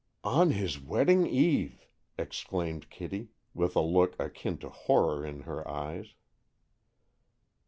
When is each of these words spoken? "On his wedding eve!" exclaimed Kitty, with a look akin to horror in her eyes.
"On 0.23 0.49
his 0.49 0.79
wedding 0.79 1.27
eve!" 1.27 1.85
exclaimed 2.17 2.89
Kitty, 2.89 3.27
with 3.53 3.75
a 3.75 3.81
look 3.81 4.19
akin 4.19 4.57
to 4.57 4.69
horror 4.69 5.23
in 5.23 5.41
her 5.41 5.67
eyes. 5.69 6.15